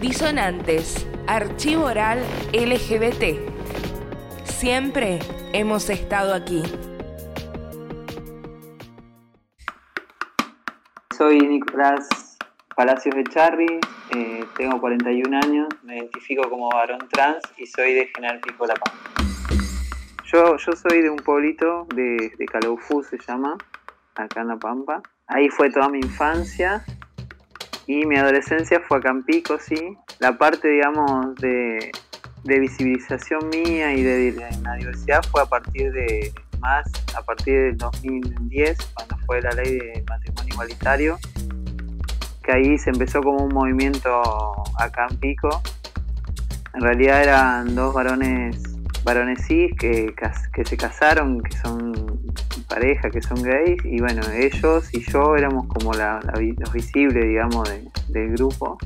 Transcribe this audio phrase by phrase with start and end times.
[0.00, 3.38] Disonantes, Archivo Oral LGBT.
[4.44, 5.18] Siempre
[5.52, 6.62] hemos estado aquí.
[11.14, 12.38] Soy Nicolás
[12.74, 13.80] Palacios de Charri,
[14.16, 18.74] eh, tengo 41 años, me identifico como varón trans y soy de General Pico La
[18.76, 18.94] Paz.
[20.32, 22.46] Yo, yo soy de un pueblito de, de
[23.02, 23.58] se llama,
[24.14, 25.02] acá en La Pampa.
[25.26, 26.82] Ahí fue toda mi infancia
[27.90, 29.96] y mi adolescencia fue a Campico, sí.
[30.20, 31.90] La parte, digamos, de,
[32.44, 34.32] visibilización mía y de,
[34.62, 39.76] la diversidad fue a partir de más, a partir del 2010, cuando fue la ley
[39.76, 41.18] de matrimonio igualitario,
[42.44, 44.22] que ahí se empezó como un movimiento
[44.78, 45.60] a Campico.
[46.74, 48.62] En realidad eran dos varones
[49.02, 50.14] varones que,
[50.54, 52.09] que se casaron, que son
[52.70, 56.20] pareja, que son gays, y bueno, ellos y yo éramos como la,
[56.56, 57.68] los visibles, digamos,
[58.08, 58.78] del grupo.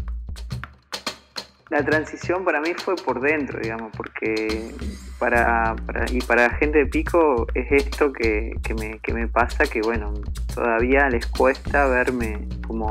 [1.70, 4.74] La transición para mí fue por dentro, digamos, porque
[5.18, 5.76] para,
[6.10, 10.14] y para la gente de Pico es esto que, me, que me pasa, que bueno,
[10.54, 12.90] todavía les cuesta verme como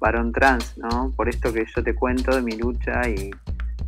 [0.00, 1.12] varón trans, ¿no?
[1.16, 3.30] Por esto que yo te cuento de mi lucha y,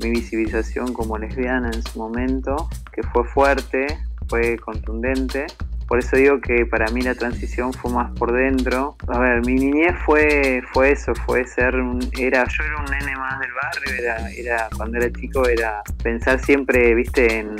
[0.00, 3.98] mi visibilización como lesbiana en su momento, que fue fuerte,
[4.28, 5.46] fue contundente.
[5.88, 8.96] Por eso digo que para mí la transición fue más por dentro.
[9.08, 13.16] A ver, mi niñez fue, fue eso, fue ser un, era, yo era un nene
[13.16, 17.56] más del barrio, era, era cuando era chico era pensar siempre, viste, en,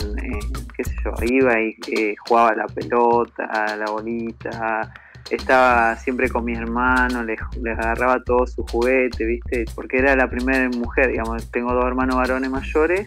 [0.77, 4.93] qué sé yo, iba y eh, jugaba la pelota, la bolita,
[5.31, 7.41] estaba siempre con mis hermanos, les,
[7.79, 9.65] agarraba todo su juguete, ¿viste?
[9.75, 13.07] Porque era la primera mujer, digamos, tengo dos hermanos varones mayores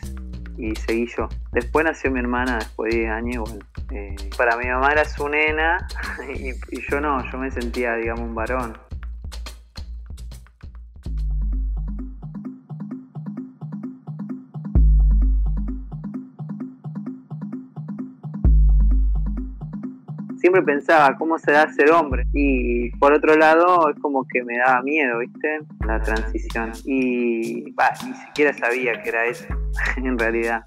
[0.58, 1.30] y seguí yo.
[1.52, 5.28] Después nació mi hermana después de 10 años, bueno, eh, para mi mamá era su
[5.28, 5.88] nena
[6.36, 8.78] y, y yo no, yo me sentía, digamos, un varón.
[20.42, 22.26] Siempre pensaba cómo se da ser hombre.
[22.34, 25.60] Y por otro lado, es como que me daba miedo, ¿viste?
[25.86, 26.72] La transición.
[26.84, 27.74] Y
[28.06, 29.46] ni siquiera sabía que era eso,
[29.98, 30.64] en realidad,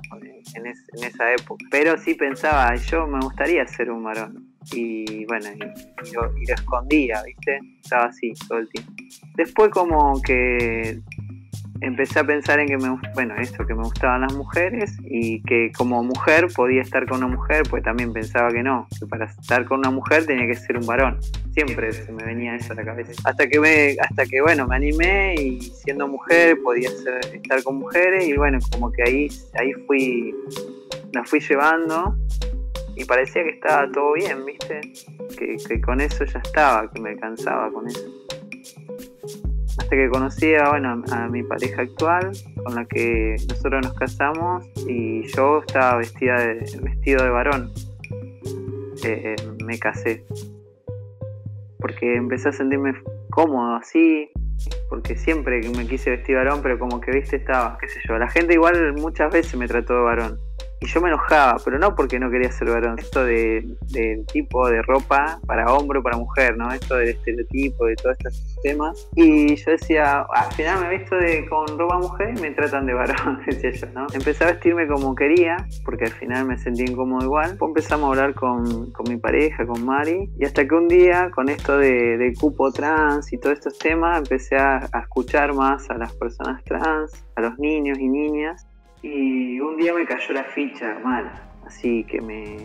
[0.54, 1.66] en, esa época.
[1.70, 4.54] Pero sí pensaba, yo me gustaría ser un varón.
[4.72, 7.58] Y bueno, y, y lo escondía, ¿viste?
[7.82, 8.92] Estaba así todo el tiempo.
[9.36, 11.02] Después como que
[11.84, 15.70] empecé a pensar en que me bueno esto que me gustaban las mujeres y que
[15.76, 19.64] como mujer podía estar con una mujer pues también pensaba que no que para estar
[19.64, 21.18] con una mujer tenía que ser un varón.
[21.52, 23.12] Siempre se me venía eso a la cabeza.
[23.24, 28.26] Hasta que me hasta que bueno me animé y siendo mujer podía estar con mujeres
[28.26, 29.28] y bueno como que ahí
[29.58, 30.34] ahí fui
[31.12, 32.16] la fui llevando
[32.96, 34.80] y parecía que estaba todo bien viste
[35.36, 38.00] que, que con eso ya estaba que me alcanzaba con eso
[39.78, 44.64] hasta que conocí a, bueno, a mi pareja actual, con la que nosotros nos casamos
[44.86, 47.72] y yo estaba vestida de, vestido de varón.
[49.04, 50.24] Eh, me casé.
[51.78, 52.94] Porque empecé a sentirme
[53.30, 54.30] cómodo así,
[54.88, 58.30] porque siempre me quise vestir varón, pero como que viste estaba, qué sé yo, la
[58.30, 60.53] gente igual muchas veces me trató de varón
[60.84, 64.68] y yo me enojaba, pero no porque no quería ser varón, esto de, del tipo
[64.68, 66.70] de ropa para hombre o para mujer, ¿no?
[66.72, 69.08] Esto del estereotipo, de todos estos temas.
[69.16, 72.92] Y yo decía, al final me visto de, con ropa mujer y me tratan de
[72.92, 74.06] varón, decía yo, ¿no?
[74.12, 77.50] Empecé a vestirme como quería, porque al final me sentí incómodo igual.
[77.50, 81.30] Después empezamos a hablar con, con mi pareja, con Mari, y hasta que un día,
[81.30, 85.88] con esto de, del cupo trans y todos estos temas, empecé a, a escuchar más
[85.88, 88.66] a las personas trans, a los niños y niñas,
[89.04, 91.30] y un día me cayó la ficha mal,
[91.66, 92.56] así que me,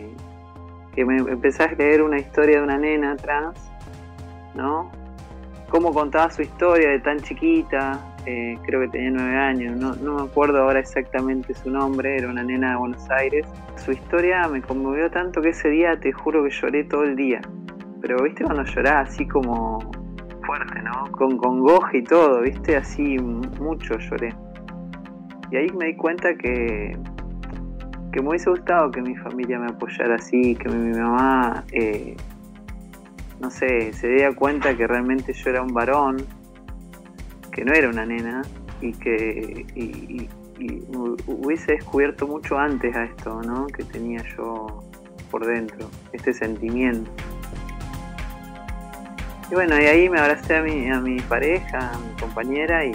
[0.95, 3.59] que me empecé a leer una historia de una nena trans,
[4.55, 4.89] ¿no?
[5.69, 10.15] Cómo contaba su historia de tan chiquita, eh, creo que tenía nueve años, no, no
[10.15, 13.45] me acuerdo ahora exactamente su nombre, era una nena de Buenos Aires.
[13.75, 17.41] Su historia me conmovió tanto que ese día te juro que lloré todo el día.
[18.01, 19.79] Pero viste cuando llorás así como
[20.45, 21.11] fuerte, ¿no?
[21.11, 24.33] Con congoja y todo, viste, así mucho lloré.
[25.51, 26.97] Y ahí me di cuenta que,
[28.11, 32.15] que me hubiese gustado que mi familia me apoyara así, que mi, mamá, eh,
[33.39, 36.17] no sé, se diera cuenta que realmente yo era un varón,
[37.51, 38.43] que no era una nena,
[38.81, 40.29] y que y,
[41.25, 43.67] hubiese descubierto mucho antes a esto, ¿no?
[43.67, 44.83] Que tenía yo
[45.31, 47.09] por dentro, este sentimiento.
[49.49, 52.91] Y bueno, y ahí me abracé a mi, a mi pareja, a mi compañera, y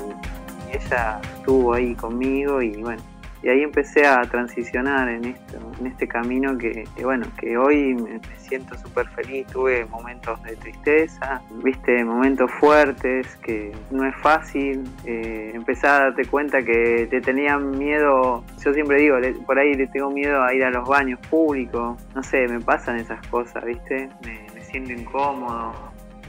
[0.74, 3.02] ella estuvo ahí conmigo y bueno,
[3.44, 8.18] y ahí empecé a transicionar en esto, en este camino que, bueno, que hoy me,
[8.38, 15.52] siento súper feliz, tuve momentos de tristeza, viste, momentos fuertes, que no es fácil, eh,
[15.52, 20.10] empezar a darte cuenta que te tenían miedo, yo siempre digo, por ahí le tengo
[20.10, 24.46] miedo a ir a los baños públicos, no sé, me pasan esas cosas, viste, me,
[24.54, 25.74] me siento incómodo,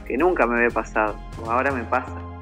[0.06, 1.15] que nunca me había pasado,
[1.48, 2.35] ahora me pasa.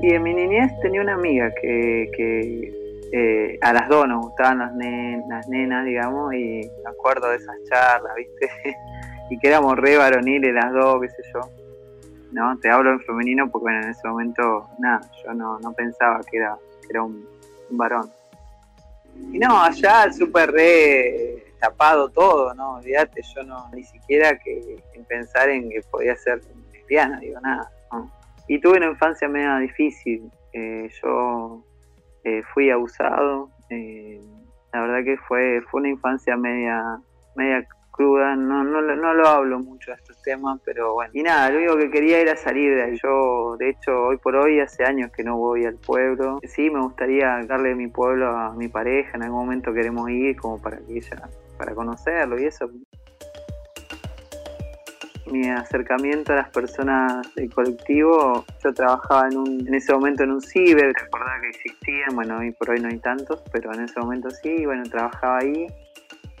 [0.00, 2.72] Y en mi niñez tenía una amiga que,
[3.12, 8.14] eh, a las dos nos gustaban las, nenas, digamos, y me acuerdo de esas charlas,
[8.14, 8.50] ¿viste?
[9.30, 11.40] y que éramos re varoniles las dos, qué sé yo.
[12.32, 12.58] ¿No?
[12.58, 16.56] Te hablo en femenino porque, bueno, en ese momento, nada, yo no, pensaba que era,
[16.90, 17.26] era un,
[17.70, 18.10] varón.
[19.32, 22.74] Y no, allá súper re tapado todo, ¿no?
[22.74, 26.42] Olvídate, yo no, ni siquiera que en pensar en que podía ser
[26.72, 27.75] lesbiana, digo, nada, ¿no?
[28.48, 30.30] Y tuve una infancia media difícil.
[30.52, 31.64] Eh, yo
[32.24, 33.50] eh, fui abusado.
[33.70, 34.20] Eh,
[34.72, 36.98] la verdad que fue, fue una infancia media,
[37.34, 38.36] media cruda.
[38.36, 41.10] No, no, no lo hablo mucho de estos temas, pero bueno.
[41.14, 42.98] Y nada, lo único que quería era salir de ahí.
[43.02, 46.38] Yo, de hecho, hoy por hoy, hace años que no voy al pueblo.
[46.44, 49.16] Sí, me gustaría darle mi pueblo a mi pareja.
[49.16, 51.28] En algún momento queremos ir como para que ella,
[51.58, 52.70] para conocerlo y eso
[55.30, 60.32] mi acercamiento a las personas del colectivo, yo trabajaba en, un, en ese momento en
[60.32, 63.98] un ciber, recordaba que existían, bueno, hoy por hoy no hay tantos, pero en ese
[64.00, 65.66] momento sí, bueno, trabajaba ahí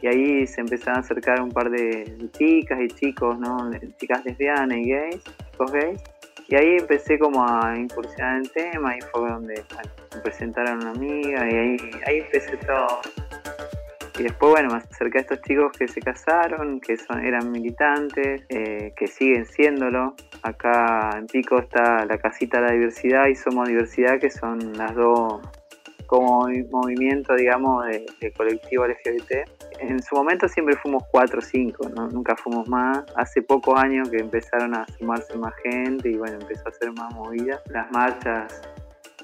[0.02, 3.70] y ahí se empezaron a acercar un par de chicas y chicos, ¿no?
[3.98, 6.02] Chicas lesbianas y gays, chicos gays.
[6.48, 9.64] Y ahí empecé como a incursionar en el tema y fue donde
[10.14, 13.00] me presentaron a una amiga y ahí, ahí empecé todo.
[14.18, 18.44] Y después, bueno, me acerqué a estos chicos que se casaron, que son, eran militantes,
[18.48, 20.14] eh, que siguen siéndolo.
[20.42, 24.94] Acá en Pico está la casita de la diversidad y Somos Diversidad, que son las
[24.94, 25.40] dos
[26.06, 29.48] como movimiento, digamos, de, colectivo LGBT.
[29.80, 33.04] En su momento siempre fuimos cuatro o cinco, nunca fuimos más.
[33.16, 37.12] Hace pocos años que empezaron a sumarse más gente y bueno, empezó a ser más
[37.14, 37.60] movida.
[37.66, 38.62] Las marchas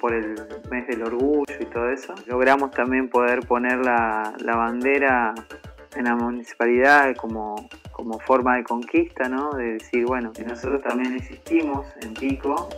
[0.03, 0.35] por el
[0.69, 2.13] mes del orgullo y todo eso.
[2.27, 5.33] Logramos también poder poner la, bandera
[5.95, 9.53] en la municipalidad como, como forma de conquista, ¿no?
[9.53, 12.69] De decir, bueno, que nosotros también existimos en Pico.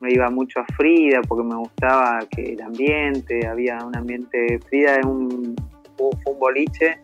[0.00, 4.96] Me iba mucho a Frida porque me gustaba que el ambiente, había un ambiente, Frida
[4.96, 5.54] es un,
[5.98, 7.02] un boliche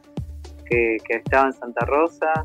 [0.68, 2.44] que, estaba en Santa Rosa.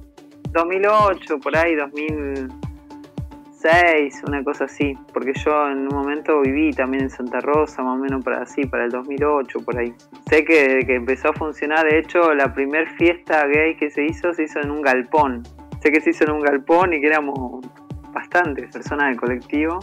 [0.52, 4.98] 2008, por ahí, 2006, una cosa así.
[5.14, 8.66] Porque yo en un momento viví también en Santa Rosa, más o menos para así,
[8.66, 9.94] para el 2008, por ahí.
[10.30, 14.34] Sé que, que empezó a funcionar, de hecho, la primer fiesta gay que se hizo,
[14.34, 15.44] se hizo en un galpón.
[15.82, 17.66] Sé que se hizo en un galpón y que éramos
[18.14, 19.80] bastantes personas del colectivo,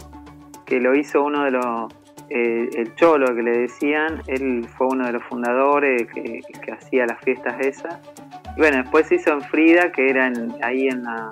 [0.65, 1.93] que lo hizo uno de los
[2.29, 6.41] eh, el Cholo que le decían, él fue uno de los fundadores que,
[6.71, 7.99] hacía las fiestas esas.
[8.55, 10.31] Y bueno, después se hizo en Frida, que era
[10.61, 11.31] ahí en la,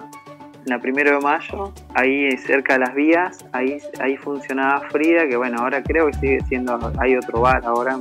[0.82, 5.84] primero de mayo, ahí cerca de las vías, ahí, ahí funcionaba Frida, que bueno, ahora
[5.84, 7.98] creo que sigue siendo, hay otro bar ahora.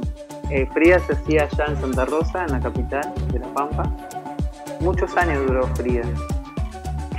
[0.50, 3.82] Eh, Frida se hacía allá en Santa Rosa, en la capital de La Pampa.
[4.80, 6.04] Muchos años duró Frida.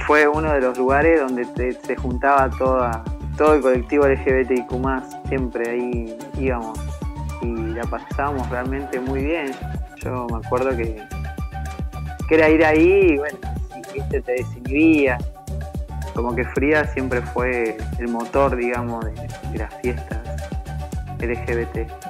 [0.08, 3.04] Fue uno de los lugares donde se juntaba toda
[3.38, 4.72] todo el colectivo LGBTIQ
[5.28, 6.80] siempre ahí íbamos
[7.42, 9.52] y la pasábamos realmente muy bien.
[9.98, 11.02] Yo me acuerdo que,
[12.28, 13.38] que era ir ahí y bueno,
[13.94, 15.18] viste, te desinhibía.
[16.14, 19.12] Como que Frida siempre fue el motor, digamos, de,
[19.52, 20.20] de las fiestas
[21.20, 22.05] LGBT.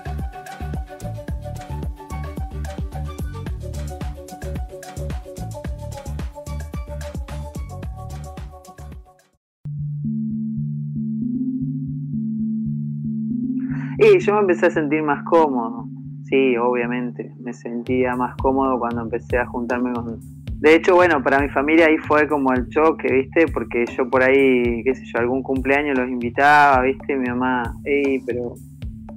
[14.05, 15.87] Y yo me empecé a sentir más cómodo,
[16.25, 17.33] sí, obviamente.
[17.39, 20.19] Me sentía más cómodo cuando empecé a juntarme con...
[20.59, 23.47] De hecho, bueno, para mi familia ahí fue como el choque, ¿viste?
[23.51, 27.17] Porque yo por ahí, qué sé yo, algún cumpleaños los invitaba, ¿viste?
[27.17, 28.53] Mi mamá, ey, pero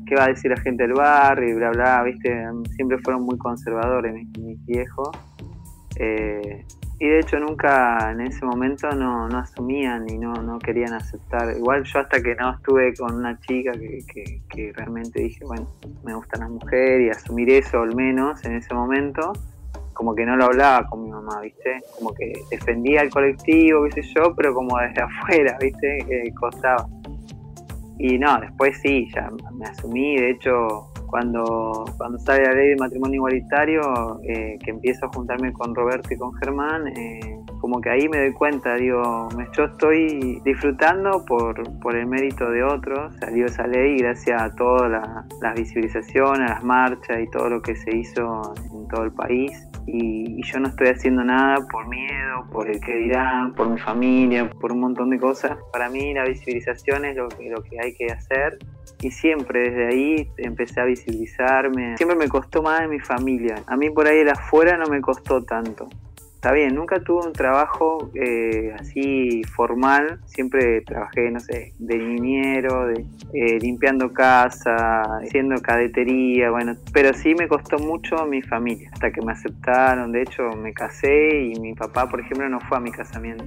[0.07, 1.51] ¿qué va a decir la gente del barrio?
[1.51, 2.43] Y bla, bla, ¿viste?
[2.75, 5.11] Siempre fueron muy conservadores mis, mis viejos.
[5.97, 6.65] Eh,
[7.01, 11.57] y de hecho nunca en ese momento no, asumían y no, no querían aceptar.
[11.57, 15.69] Igual yo hasta que no estuve con una chica que, que, realmente dije, bueno,
[16.05, 19.33] me gustan las mujeres y asumir eso al menos en ese momento,
[19.93, 21.81] como que no lo hablaba con mi mamá, ¿viste?
[21.97, 26.05] Como que defendía el colectivo, qué sé yo, pero como desde afuera, ¿viste?
[26.09, 26.85] Que costaba.
[27.99, 32.77] Y no, después sí, ya me asumí, de hecho, cuando, cuando sale la ley de
[32.77, 37.91] matrimonio igualitario, eh, que empiezo a juntarme con Roberto y con Germán, eh, como que
[37.91, 43.47] ahí me doy cuenta, digo, yo estoy disfrutando por, por el mérito de otros, salió
[43.47, 44.91] esa ley gracias a todas
[45.41, 49.68] las visibilizaciones, a las marchas y todo lo que se hizo en todo el país.
[49.93, 54.49] Y, yo no estoy haciendo nada por miedo, por el que dirán, por mi familia,
[54.49, 55.59] por un montón de cosas.
[55.73, 58.59] Para mí la visibilización es lo, lo que hay que hacer
[59.01, 61.97] y siempre desde ahí empecé a visibilizarme.
[61.97, 63.63] Siempre me costó más de mi familia.
[63.67, 65.89] A mí por ahí el afuera no me costó tanto.
[66.39, 72.87] Está bien, nunca tuve un trabajo eh, así formal, siempre trabajé, no sé, de niñero,
[72.87, 79.11] de, eh, limpiando casa, haciendo cadetería, bueno, pero sí me costó mucho mi familia, hasta
[79.11, 82.81] que me aceptaron, de hecho me casé y mi papá, por ejemplo, no fue a
[82.81, 83.45] mi casamiento.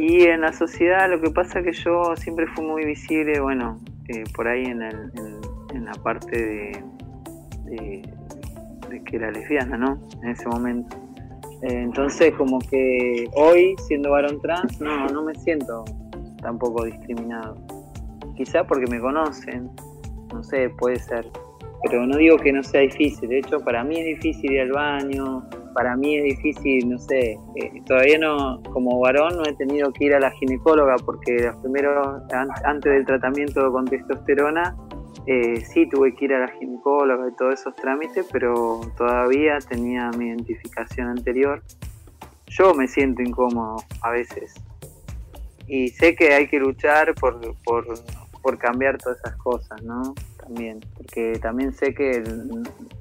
[0.00, 3.78] Y en la sociedad lo que pasa es que yo siempre fui muy visible, bueno,
[4.08, 6.84] eh, por ahí en, en, la parte de,
[7.66, 10.02] de, que era lesbiana, ¿no?
[10.24, 11.01] En ese momento.
[11.62, 15.84] Eh, entonces, como que hoy, siendo varón trans, no, no me siento
[16.40, 17.56] tampoco discriminado.
[18.36, 19.70] Quizá porque me conocen,
[20.32, 21.30] no sé, puede ser.
[21.84, 24.72] Pero no digo que no sea difícil, de hecho, para mí es difícil ir al
[24.72, 25.42] baño,
[25.74, 30.04] para mí es difícil, no sé, eh, todavía no, como varón no he tenido que
[30.04, 32.22] ir a la ginecóloga porque los primeros,
[32.64, 34.76] antes del tratamiento con testosterona,
[35.26, 40.10] eh, sí tuve que ir a la ginecóloga y todos esos trámites, pero todavía tenía
[40.10, 41.62] mi identificación anterior.
[42.46, 44.54] Yo me siento incómodo a veces
[45.66, 47.86] y sé que hay que luchar por, por,
[48.42, 50.14] por cambiar todas esas cosas, ¿no?
[50.38, 52.22] También, porque también sé que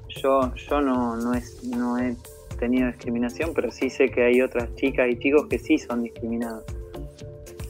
[0.07, 2.15] yo, yo no, no, es, no he
[2.59, 6.63] tenido discriminación, pero sí sé que hay otras chicas y chicos que sí son discriminados.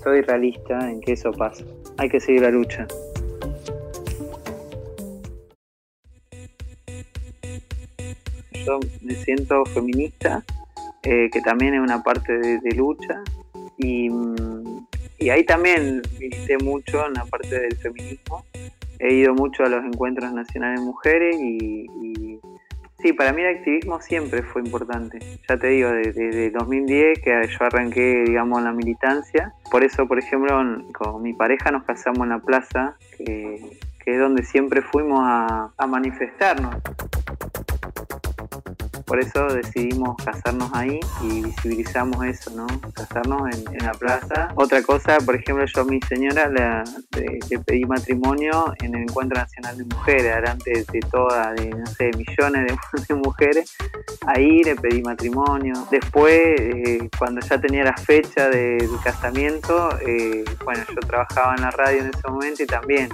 [0.03, 1.63] Soy realista en que eso pasa.
[1.98, 2.88] Hay que seguir la lucha.
[8.65, 10.44] Yo me siento feminista,
[11.03, 13.22] eh, que también es una parte de, lucha,
[13.77, 14.10] y,
[15.20, 18.46] y, ahí también milité mucho en la parte del feminismo.
[19.00, 22.39] He ido mucho a los encuentros nacionales de mujeres y
[23.01, 25.18] Sí, para mí el activismo siempre fue importante.
[25.50, 29.53] Ya te digo, desde 2010 que yo arranqué, digamos, la militancia.
[29.72, 30.62] Por eso, por ejemplo,
[30.94, 33.56] con mi pareja nos casamos en la plaza, que,
[34.06, 36.75] es donde siempre fuimos a manifestarnos.
[39.12, 42.65] Por eso decidimos casarnos ahí y visibilizamos eso, ¿no?
[42.94, 44.53] Casarnos en, la plaza.
[44.56, 49.77] Otra cosa, por ejemplo, yo a mi señora le, pedí matrimonio en el Encuentro Nacional
[49.80, 52.74] de Mujeres, delante de todas, de, no sé, millones
[53.10, 53.75] de, mujeres.
[54.27, 55.74] Ahí le pedí matrimonio.
[55.91, 61.72] Después, eh, cuando ya tenía la fecha del casamiento, eh, bueno, yo trabajaba en la
[61.72, 63.10] radio en ese momento y también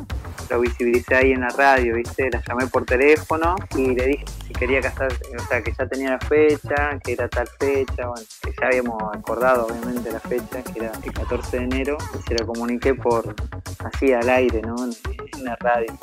[0.50, 2.30] lo visibilicé ahí en la radio, ¿viste?
[2.30, 6.12] La llamé por teléfono y le dije si quería casar, o sea, que ya tenía
[6.12, 10.80] la fecha, que era tal fecha, bueno, que ya habíamos acordado obviamente la fecha, que
[10.80, 13.36] era el 14 de enero, y se lo comuniqué por
[13.84, 14.76] así al aire, ¿no?
[14.86, 15.94] En la radio.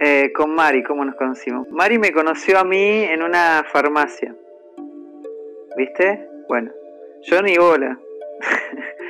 [0.00, 1.66] Eh, con Mari, ¿cómo nos conocimos?
[1.70, 4.36] Mari me conoció a mí en una farmacia.
[5.76, 6.28] ¿Viste?
[6.46, 6.70] Bueno,
[7.22, 7.98] yo ni bola.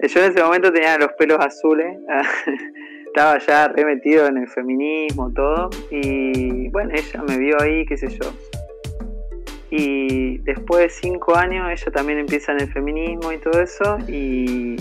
[0.00, 1.96] Yo en ese momento tenía los pelos azules,
[3.16, 8.08] estaba ya remetido en el feminismo, todo, y bueno, ella me vio ahí, qué sé
[8.08, 8.30] yo.
[9.70, 14.76] Y después de cinco años ella también empieza en el feminismo y todo eso, y,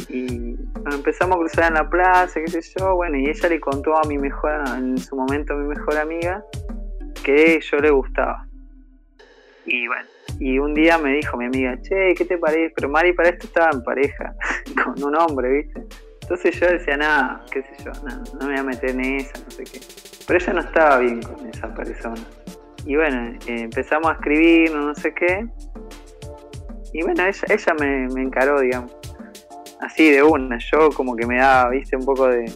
[0.91, 4.05] empezamos a cruzar en la plaza, qué sé yo, bueno, y ella le contó a
[4.05, 6.43] mi mejor, en su momento a mi mejor amiga,
[7.23, 8.45] que yo le gustaba.
[9.65, 10.07] Y bueno,
[10.39, 12.73] y un día me dijo mi amiga, che, ¿qué te parece?
[12.75, 14.35] Pero Mari para esto estaba en pareja
[14.83, 15.85] con un hombre, ¿viste?
[16.25, 19.51] Entonces yo decía, nada, qué sé yo, no me voy a meter en esa, no
[19.51, 19.79] sé qué.
[20.25, 22.21] Pero ella no estaba bien con esa persona.
[22.83, 25.47] Y bueno, eh, empezamos a escribir, no sé qué.
[26.93, 28.91] Y bueno, ella, ella me, encaró, digamos.
[29.81, 32.51] Así de una, yo como que me daba, viste, un poco de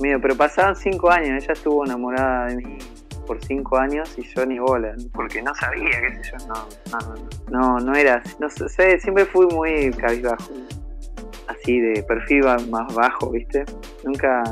[0.00, 0.18] miedo.
[0.20, 2.78] Pero pasaron cinco años, ella estuvo enamorada de mí
[3.28, 6.68] por cinco años y yo ni bola, porque no sabía, qué sé yo, no,
[7.50, 10.52] no, no, era, no sé, siempre fui muy cabizbajo,
[11.48, 13.64] así de perfil más bajo, ¿viste?
[14.04, 14.42] Nunca,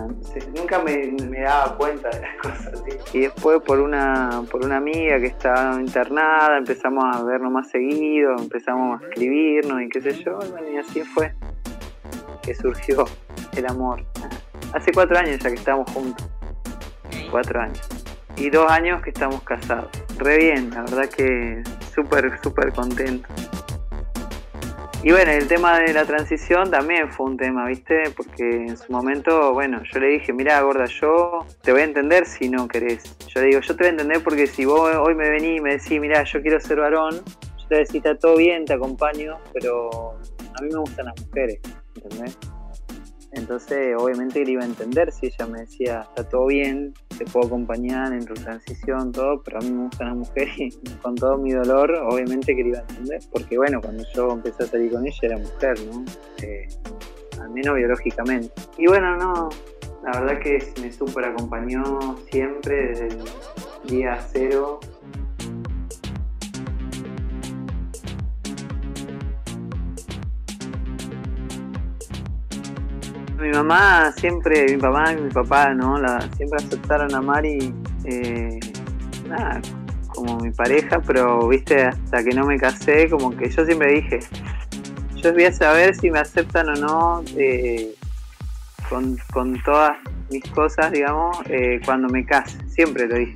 [0.54, 2.84] nunca me, daba cuenta de las cosas.
[3.12, 8.34] Y después por una, por una amiga que estaba internada, empezamos a vernos más seguido,
[8.38, 10.38] empezamos a escribirnos y qué sé yo,
[10.72, 11.32] y así fue
[12.42, 13.04] que surgió
[13.56, 14.04] el amor.
[14.72, 16.28] Hace cuatro años ya que estamos juntos.
[17.30, 17.80] cuatro años.
[18.37, 19.90] Y dos años que estamos casados.
[20.18, 21.62] Re bien, la verdad que
[21.94, 23.28] súper, súper contento.
[25.04, 28.04] Y bueno, el tema de la transición también fue un tema, ¿viste?
[28.16, 32.25] Porque en su momento, bueno, yo le dije, mira, gorda, yo te voy a entender
[32.25, 33.16] si no querés.
[33.26, 35.61] Yo le digo, yo te voy a entender porque si vos hoy me venís y
[35.61, 38.64] me decís, mira, yo quiero ser varón, yo te voy a decir, está todo bien,
[38.64, 40.12] te acompaño, pero
[40.56, 41.59] a mí me gustan las mujeres,
[41.97, 42.38] ¿entendés?
[43.32, 47.47] Entonces, obviamente le iba a entender si ella me decía, está todo bien, te puedo
[47.47, 50.71] acompañar en tu transición, todo, pero a mí me gustan las mujeres y
[51.02, 53.21] con todo mi dolor, obviamente que le iba a entender.
[53.31, 56.04] Porque bueno, cuando yo empecé a salir con ella era mujer, ¿no?
[56.42, 56.69] Eh,
[57.40, 58.52] al menos biológicamente.
[58.78, 59.49] Y bueno, no,
[60.04, 63.25] la verdad que me súper acompañó siempre desde el
[63.88, 64.81] día cero
[73.52, 75.99] mi mamá siempre, mi papá y mi papá, ¿no?
[75.99, 77.75] La, siempre aceptaron a Mari,
[78.06, 78.59] eh,
[80.14, 84.21] como mi pareja, pero, viste, hasta que no me casé, como que yo siempre dije,
[85.16, 87.94] yo voy a saber si me aceptan o no eh,
[88.88, 89.99] con, todas
[90.30, 93.35] mis cosas, digamos, eh, cuando me case, siempre lo dije.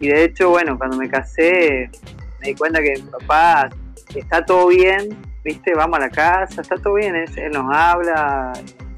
[0.00, 1.90] Y de hecho, bueno, cuando me casé,
[2.40, 3.68] me di cuenta que mi papá
[4.14, 8.54] está todo bien, viste, vamos a la casa, está todo bien, él nos habla,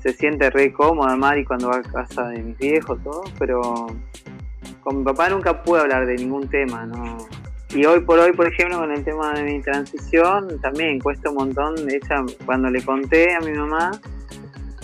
[0.06, 3.88] se siente re cómoda Mari cuando va a casa de mis viejos, todo, pero
[4.80, 7.18] con mi papá nunca pude hablar de ningún tema, ¿no?
[7.74, 11.36] Y hoy por hoy, por ejemplo, con el tema de mi transición, también cuesta un
[11.36, 11.74] montón.
[11.90, 13.90] Ella, cuando le conté a mi mamá,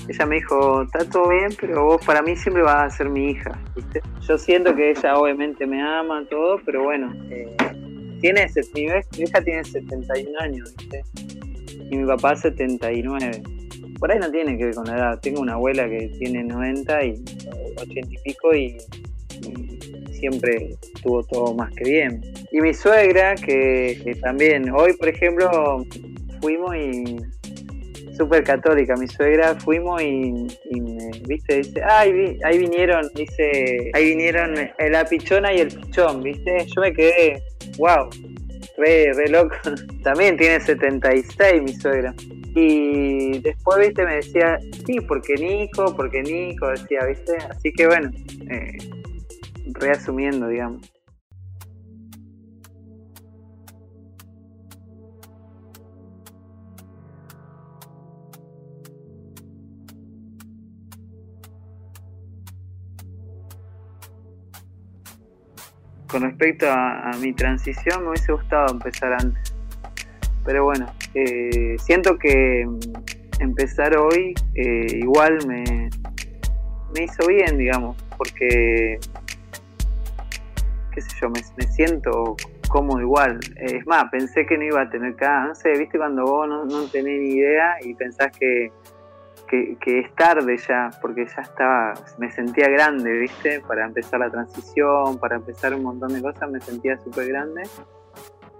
[0.09, 3.31] ella me dijo, está todo bien, pero vos para mí siempre vas a ser mi
[3.31, 3.57] hija.
[4.27, 7.57] Yo siento que ella obviamente me ama, todo, pero bueno, eh,
[8.21, 10.75] tiene, mi hija tiene 71 años.
[11.91, 13.62] Y mi papá 79
[14.03, 15.21] por ahí no tiene que ver con la edad.
[15.21, 17.25] Tengo una abuela que tiene 90 y
[17.77, 18.77] 80 y pico y,
[20.11, 22.21] siempre estuvo todo más que bien.
[22.51, 25.87] Y mi suegra, que, también, hoy por ejemplo,
[26.41, 27.17] fuimos y
[28.17, 30.33] súper católica, mi suegra, fuimos y,
[30.81, 34.55] me, viste, dice, ay, ahí vinieron, dice, ahí vinieron
[34.91, 37.41] la pichona y el pichón, viste, yo me quedé,
[37.79, 38.11] wow,
[38.79, 39.55] re loco,
[40.03, 42.13] también tiene 76 mi suegra.
[42.55, 47.37] Y después, viste, me decía, sí, porque Nico, porque Nico, decía, viste.
[47.51, 48.11] Así que bueno,
[48.51, 48.79] eh,
[49.73, 50.91] reasumiendo, digamos.
[66.09, 69.53] Con respecto a mi transición, me hubiese gustado empezar antes
[70.45, 72.67] pero bueno, eh, siento que
[73.39, 75.91] empezar hoy eh, igual me,
[76.95, 78.99] me hizo bien, digamos, porque,
[80.93, 82.37] qué sé yo, me, siento
[82.69, 83.41] cómodo igual.
[83.57, 85.17] Es más, pensé que no iba a tener
[85.55, 88.71] sé, viste cuando vos no, no tenés ni idea y pensás que,
[89.49, 94.31] que, que, es tarde ya, porque ya estaba, me sentía grande, viste, para empezar la
[94.31, 97.63] transición, para empezar un montón de cosas, me sentía súper grande.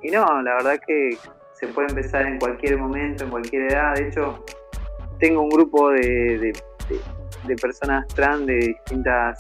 [0.03, 1.17] Y no, la verdad que
[1.63, 3.95] se puede empezar en cualquier momento, en cualquier edad.
[3.95, 4.45] De hecho,
[5.21, 6.53] tengo un grupo de,
[7.61, 9.39] personas trans de distintas,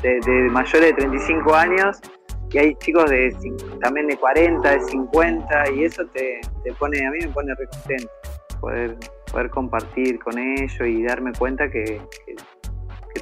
[0.00, 2.00] de, mayores de 35 años
[2.50, 3.36] y hay chicos de
[3.82, 6.40] también de 40, de 50 y eso te,
[6.78, 8.10] pone, a mí me pone re contento
[8.60, 8.96] poder,
[9.30, 12.34] poder compartir con ellos y darme cuenta que, que,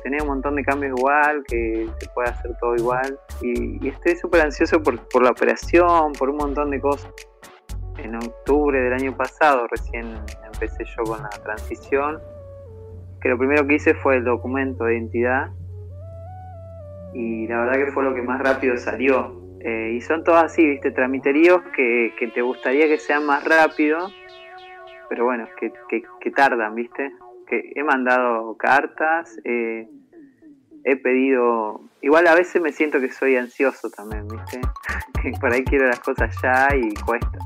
[0.05, 4.43] tenés un montón de cambios igual, que se puede hacer todo igual y, estoy súper
[4.43, 7.11] ansioso por, por la operación, por un montón de cosas
[7.99, 10.07] en octubre del año pasado recién
[10.45, 12.21] empecé yo con la transición,
[13.21, 15.51] que lo primero que hice fue el documento de identidad
[17.15, 19.43] y la verdad que fue lo que más rápido salió.
[19.61, 24.11] Eh, y son todos así, viste, tramiteríos que, te gustaría que sean más rápido,
[25.09, 25.73] pero bueno, que,
[26.21, 27.11] que, tardan, viste.
[27.49, 29.89] Que he mandado cartas, eh,
[30.85, 34.61] he pedido, igual a veces me siento que soy ansioso también, viste,
[35.23, 37.39] que por ahí quiero las cosas ya y cuesta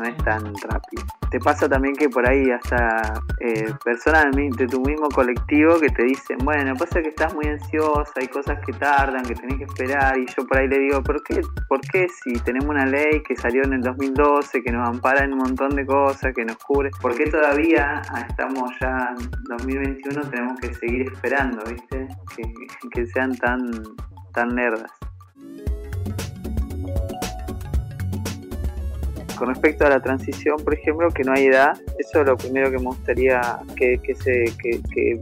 [0.00, 1.04] no es tan rápido.
[1.30, 6.04] Te pasa también que por ahí hasta eh, personas de tu mismo colectivo que te
[6.04, 10.18] dicen, bueno, pasa que estás muy ansiosa, hay cosas que tardan, que tenés que esperar,
[10.18, 13.36] y yo por ahí le digo, ¿por qué, ¿por qué si tenemos una ley que
[13.36, 16.90] salió en el 2012, que nos ampara en un montón de cosas, que nos cubre,
[17.00, 22.08] ¿por qué todavía ah, estamos ya en 2021, tenemos que seguir esperando, viste?
[22.92, 23.70] Que, sean tan,
[24.32, 24.90] tan nerdas.
[29.40, 32.70] Con respecto a la transición, por ejemplo, que no hay edad, eso es lo primero
[32.70, 33.40] que me gustaría
[33.74, 34.52] que, se,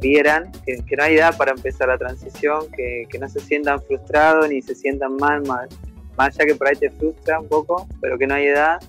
[0.00, 4.60] vieran, que, no hay edad para empezar la transición, que, no se sientan frustrados ni
[4.60, 5.68] se sientan mal, mal,
[6.16, 8.80] más allá que por ahí te frustra un poco, pero que no hay edad.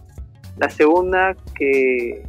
[0.57, 2.23] La segunda, que,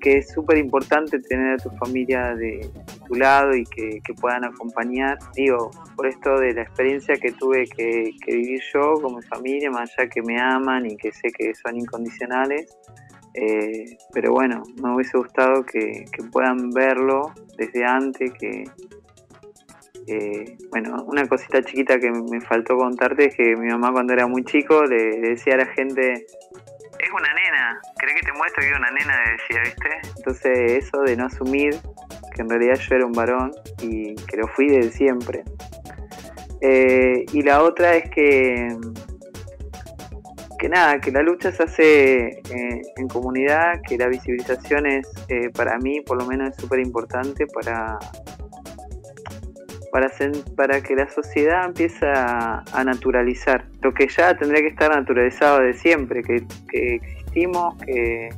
[0.00, 2.70] que es súper importante tener a tu familia de
[3.10, 5.18] tu lado y que, puedan acompañar.
[5.34, 9.92] Digo, por esto de la experiencia que tuve que, vivir yo con mi familia, más
[9.98, 12.76] allá que me aman y que sé que son incondicionales.
[13.34, 18.64] Eh, pero bueno, me hubiese gustado que, puedan verlo desde antes, que,
[20.70, 24.44] bueno, una cosita chiquita que me faltó contarte es que mi mamá cuando era muy
[24.44, 26.26] chico le decía a la gente,
[26.98, 29.14] es una nena, ¿crees que te muestro que es una nena?
[29.30, 30.08] Decía, ¿viste?
[30.16, 31.78] Entonces eso de no asumir
[32.40, 35.44] que en realidad yo era un varón y que lo fui desde siempre.
[36.62, 38.76] Eh, y la otra es que,
[40.58, 45.50] que nada, que la lucha se hace eh, en comunidad, que la visibilización es eh,
[45.50, 47.98] para mí por lo menos es súper importante para,
[49.92, 50.10] para,
[50.56, 55.74] para que la sociedad empiece a, naturalizar lo que ya tendría que estar naturalizado de
[55.74, 58.30] siempre, que, existimos, que,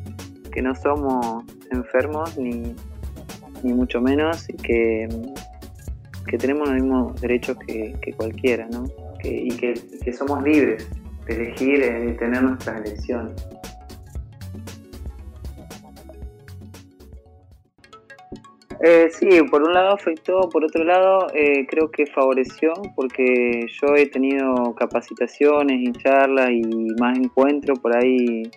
[0.63, 2.77] no somos enfermos ni,
[3.63, 5.09] ni mucho menos y que,
[6.27, 8.85] que tenemos los mismos derechos que, cualquiera, ¿no?
[9.23, 10.89] y que, que somos libres
[11.27, 13.33] de elegir, de tener nuestras elecciones.
[18.85, 23.95] Eh, sí, por un lado afectó, por otro lado eh, creo que favoreció porque yo
[23.95, 26.63] he tenido capacitaciones y charlas y
[27.01, 28.51] más encuentros por ahí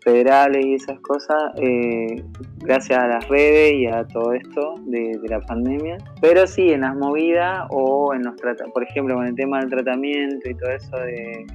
[0.00, 2.24] federales y esas cosas eh,
[2.56, 5.96] gracias a las redes y a todo esto de, la pandemia.
[6.20, 8.34] Pero sí, en las movidas o en los
[8.74, 11.46] por ejemplo, con el tema del tratamiento y todo eso de,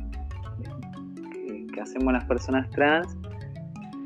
[1.74, 3.18] que hacemos las personas trans,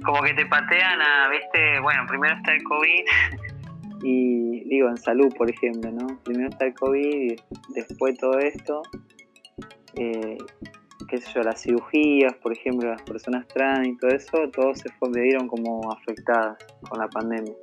[0.03, 3.05] como que te patean a, viste, bueno, primero está el COVID
[4.03, 6.19] y digo, en salud, por ejemplo, ¿no?
[6.23, 7.35] Primero está el COVID y
[7.75, 8.81] después todo esto,
[9.95, 10.37] eh,
[11.07, 14.89] qué sé yo, las cirugías, por ejemplo, las personas trans y todo eso, todos se
[15.13, 16.57] vieron como afectadas
[16.89, 17.53] con la pandemia.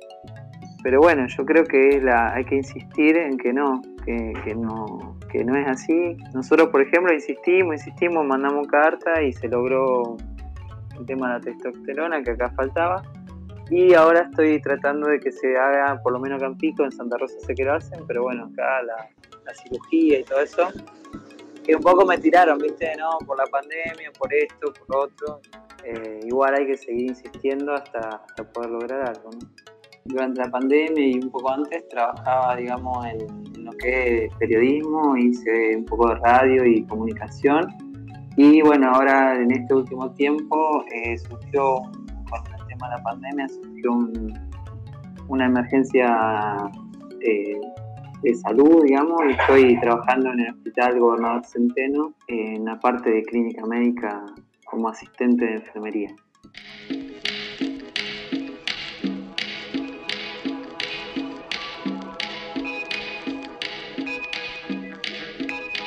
[0.81, 5.17] Pero bueno, yo creo que la, hay que insistir en que no, que, que no,
[5.29, 6.15] que no es así.
[6.33, 10.15] Nosotros, por ejemplo, insistimos, insistimos, mandamos carta y se logró
[10.97, 13.03] el tema de la testosterona que acá faltaba
[13.69, 16.91] y ahora estoy tratando de que se haga, por lo menos acá en Pico, en
[16.91, 19.09] Santa Rosa sé que lo hacen, pero bueno, acá la,
[19.53, 20.67] cirugía y todo eso,
[21.63, 22.95] que un poco me tiraron, ¿viste?
[22.97, 25.41] No, por la pandemia, por esto, por otro.
[25.83, 28.21] Eh, igual hay que seguir insistiendo hasta,
[28.53, 29.31] poder lograr algo,
[30.05, 35.77] Durante la pandemia y un poco antes trabajaba, digamos, en, lo que es periodismo, hice
[35.77, 37.67] un poco de radio y comunicación.
[38.37, 41.81] Y bueno, ahora en este último tiempo eh, surgió
[42.87, 43.99] la pandemia surgió
[45.27, 46.55] una emergencia
[47.21, 47.59] eh,
[48.21, 53.23] de salud, digamos, y estoy trabajando en el Hospital Gobernador Centeno en la parte de
[53.23, 54.25] clínica médica
[54.65, 56.15] como asistente de enfermería.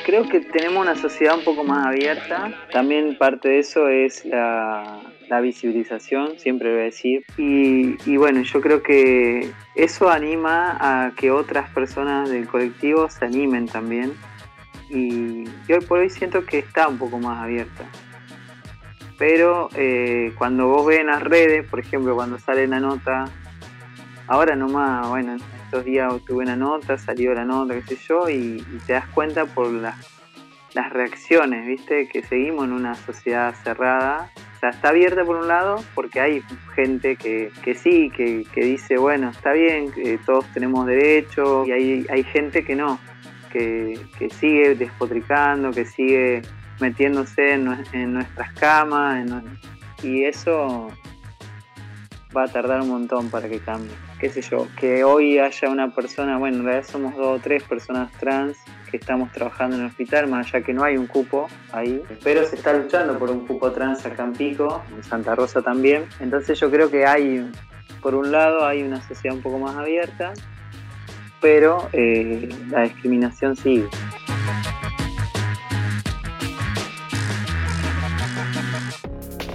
[0.05, 2.53] Creo que tenemos una sociedad un poco más abierta.
[2.71, 5.01] También parte de eso es la,
[5.33, 7.25] la visibilización, siempre voy a decir.
[7.38, 13.66] Y, bueno, yo creo que eso anima a que otras personas del colectivo se animen
[13.66, 14.12] también.
[14.90, 17.87] Y, hoy por hoy siento que está un poco más abierta.
[19.16, 23.25] Pero eh, cuando vos ves en las redes, por ejemplo, cuando sale la nota,
[24.27, 28.62] ahora nomás, bueno, estos días tuve una nota, salió la nota, qué sé yo, y,
[28.87, 32.07] te das cuenta por las reacciones, ¿viste?
[32.07, 34.31] Que seguimos en una sociedad cerrada
[34.70, 36.42] está abierta por un lado porque hay
[36.75, 42.25] gente que, sí, que, dice, bueno, está bien, que todos tenemos derecho, y hay, hay
[42.25, 42.98] gente que no,
[43.51, 43.98] que,
[44.38, 46.42] sigue despotricando, que sigue
[46.81, 49.27] metiéndose en, nuestras camas,
[50.03, 50.88] y eso
[52.37, 53.92] va a tardar un montón para que cambie.
[54.18, 57.62] Qué sé yo, que hoy haya una persona, bueno, en realidad somos dos o tres
[57.64, 58.57] personas trans
[58.90, 62.45] que estamos trabajando en el hospital, más allá que no hay un cupo ahí, pero
[62.45, 66.05] se está luchando por un cupo trans acá en Pico, en Santa Rosa también.
[66.21, 67.51] Entonces yo creo que hay,
[68.03, 70.33] por un lado, hay una sociedad un poco más abierta,
[71.40, 73.88] pero eh, la discriminación sigue.